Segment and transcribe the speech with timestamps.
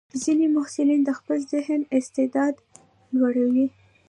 [0.21, 2.55] ځینې محصلین د خپل ذهني استعداد
[3.17, 3.67] لوړوي.